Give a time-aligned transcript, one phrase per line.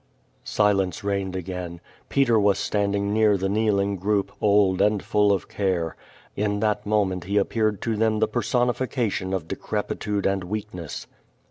[0.43, 1.79] Silence reigned again.
[2.09, 5.95] Peter was standing near the kneel ing group, old and full of care.
[6.35, 11.05] In that moment he ap peared to them the personification of decrepitude and weak ness.